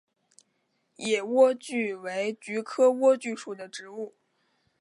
[0.97, 4.15] 野莴苣为菊科莴苣属的植物。